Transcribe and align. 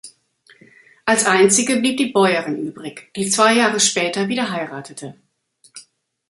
Als 1.05 1.27
einzige 1.27 1.77
blieb 1.77 1.97
die 1.97 2.07
Bäuerin 2.07 2.57
übrig, 2.69 3.11
die 3.15 3.29
zwei 3.29 3.53
Jahre 3.53 3.79
später 3.79 4.29
wieder 4.29 4.49
heiratete. 4.49 5.13